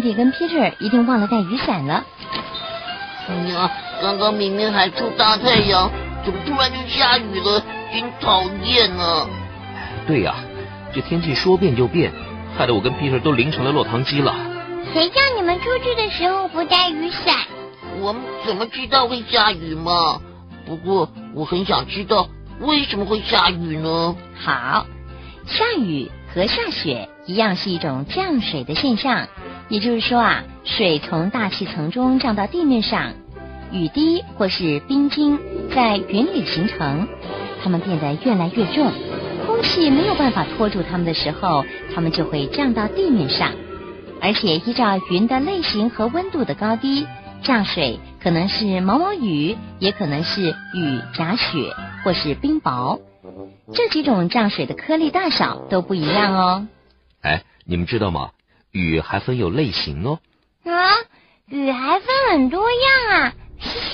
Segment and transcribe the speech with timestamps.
[0.00, 2.04] 弟跟 Peter 一定忘了带雨伞了。
[3.28, 3.70] 哎呀，
[4.00, 5.90] 刚刚明明还出大太阳，
[6.24, 7.62] 怎么突然就下雨了？
[7.92, 9.26] 真讨厌呢！
[10.06, 10.34] 对呀，
[10.94, 12.12] 这天气说变就变，
[12.56, 14.34] 害得我跟 Peter 都淋成了落汤鸡了。
[14.92, 17.34] 谁叫你们出去的时候不带雨伞？
[18.00, 20.20] 我们怎么知道会下雨嘛？
[20.66, 22.28] 不过我很想知道
[22.60, 24.16] 为什么会下雨呢？
[24.38, 24.86] 好，
[25.46, 29.28] 下雨和下雪一样是一种降水的现象，
[29.68, 33.14] 也就是说啊，水从大气层中降到地面上，
[33.72, 35.38] 雨滴或是冰晶
[35.74, 37.08] 在云里形成，
[37.62, 38.92] 它们变得越来越重，
[39.46, 41.64] 空气没有办法拖住它们的时候，
[41.94, 43.52] 它们就会降到地面上，
[44.20, 47.06] 而且依照云的类型和温度的高低。
[47.40, 52.98] 降水可能是毛毛雨，也可能是雨夹雪或是冰雹，
[53.74, 56.68] 这几种降水的颗粒大小都不一样哦。
[57.22, 58.30] 哎，你们知道吗？
[58.70, 60.20] 雨还分有类型哦。
[60.64, 60.72] 啊，
[61.48, 63.34] 雨还分很多样啊，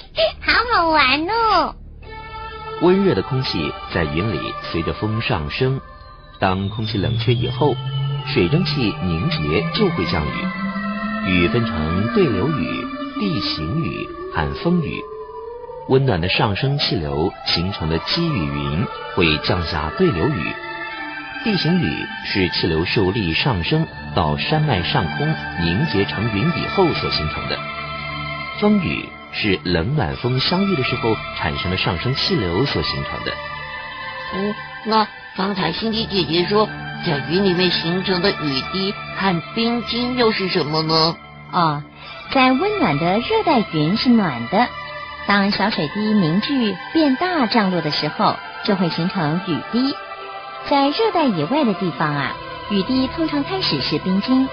[0.41, 1.77] 好好玩哦。
[2.83, 5.81] 温热的空气在云里随着风上升，
[6.39, 7.75] 当空气冷却以后，
[8.27, 11.31] 水蒸气凝结就会降雨。
[11.31, 12.87] 雨分成对流雨。
[13.17, 15.01] 地形雨和风雨，
[15.89, 20.55] 温暖的上升气流形成的积雨云会降下对流雨。
[21.45, 27.59] 地形雨是气流受力上升到山脉上空凝结成云以后所形成的。
[28.61, 33.33] 风雨是冷暖风相遇的时候产生的上升气流所形成的。
[34.35, 34.55] 嗯，
[34.87, 36.67] 那刚才心迪姐姐说，
[37.05, 41.17] 在云里面形成的雨滴和冰晶又是什么呢？
[41.51, 41.85] 啊。
[42.31, 44.67] 在温暖的热带云是暖的，
[45.27, 49.95] 当小水滴凝聚变大降落的时候，就会形成雨滴。
[50.69, 52.33] 在热带以外的地方啊，
[52.71, 54.49] 雨滴通常开始是冰晶。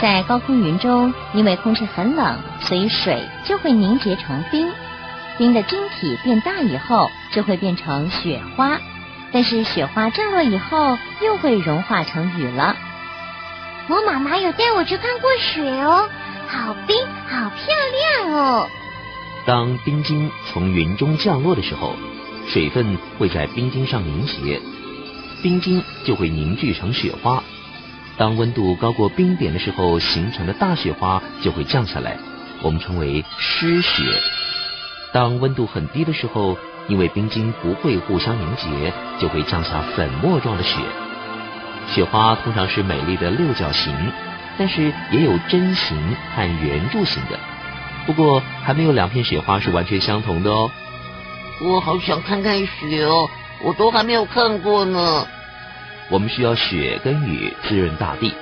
[0.00, 4.72] 在高空云中，因为空气很冷，所以水就会凝结成冰。
[5.38, 8.78] 冰的晶体变大以后，就会变成雪花。
[9.32, 12.76] 但是雪花降落以后，又会融化成雨了。
[13.88, 16.08] 我妈妈有带我去看过雪哦。
[16.48, 16.96] 好冰，
[17.28, 18.68] 好漂亮哦！
[19.46, 21.94] 当冰晶从云中降落的时候，
[22.48, 24.60] 水分会在冰晶上凝结，
[25.42, 27.42] 冰晶就会凝聚成雪花。
[28.16, 32.16] 当温度高过冰点的时候，形成的大雪花就会降下来，
[32.62, 34.02] 我们称为湿雪。
[35.12, 36.56] 当温度很低的时候，
[36.88, 40.78] 因为冰晶不会互相凝结，就会降下粉末状的雪。
[41.94, 43.94] 雪花通常是美丽的六角形。
[44.56, 45.98] 但是也有针形
[46.36, 47.36] 和圆柱形的，
[48.06, 50.70] 不过还没有两片雪花是完全相同的哦。
[51.60, 53.28] 我好想看看雪哦，
[53.62, 55.26] 我都还没有看过呢。
[56.10, 58.34] 我们需要雪跟雨滋润大地，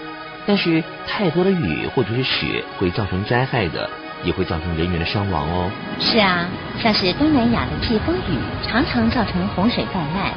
[0.46, 3.88] 但是太多的雨或者是雪会造成灾害的，
[4.24, 5.70] 也会造成人员的伤亡哦。
[6.00, 6.46] 是啊，
[6.82, 10.32] 像是东南亚的季风雨常常造成洪水泛滥，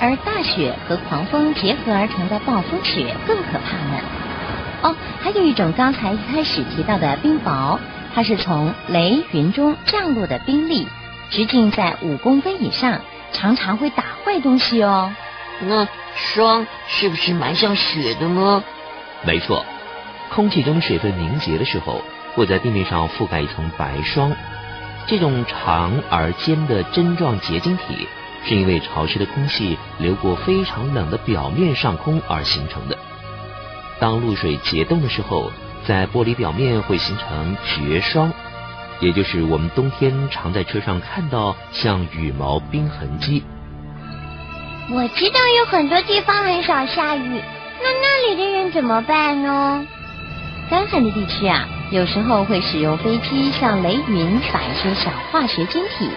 [0.00, 4.00] 而大雪和狂风结合而成的暴风雪更可怕呢。
[4.82, 7.78] 哦，还有一种刚才一开始提到的冰雹，
[8.14, 10.86] 它是从雷云中降落的冰粒，
[11.30, 13.00] 直径在五公分以上，
[13.32, 15.14] 常常会打坏东西哦。
[15.60, 18.64] 那霜是不是蛮像雪的呢？
[19.24, 19.64] 没错，
[20.30, 22.02] 空气中水分凝结的时候，
[22.34, 24.32] 会在地面上覆盖一层白霜。
[25.06, 28.08] 这种长而尖的针状结晶体，
[28.44, 32.98] 是因为潮湿的空气流过非常冷的表面上空而形成的。
[33.98, 35.52] 当露水结冻的时候，
[35.90, 38.32] 在玻璃表面会形成结霜，
[39.00, 43.42] 也就是我们冬天常在车上看到像羽毛冰痕迹。
[44.88, 47.42] 我知道有很多地方很少下雨，
[47.82, 49.84] 那那里的人怎么办呢？
[50.70, 56.08] 干旱的地区啊，有时候会使用飞机向雷云撒一些小化学晶体，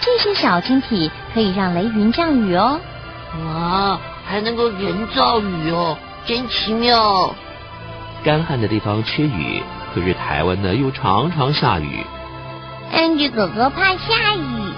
[0.00, 2.80] 这些小晶体可以让雷云降雨哦。
[3.44, 5.98] 哇，还能够人造雨哦！
[6.24, 7.34] 真奇妙！
[8.28, 9.62] 干旱的地方缺雨，
[9.94, 12.04] 可是台湾呢又常常下雨。
[12.92, 14.74] 安迪哥哥怕下雨，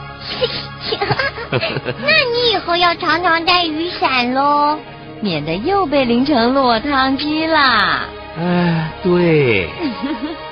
[2.00, 4.78] 那你以后要常常带雨伞喽，
[5.20, 8.02] 免得又被淋成落汤鸡啦。
[8.38, 9.68] 哎，对。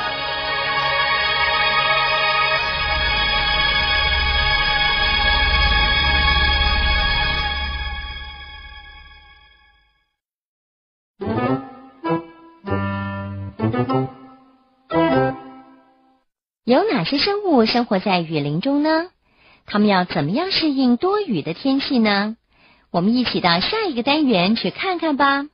[16.64, 19.08] 有哪些生物生活在雨林中呢？
[19.66, 22.36] 它们要怎么样适应多雨的天气呢？
[22.90, 25.46] 我们一起到下一个单元去看看吧。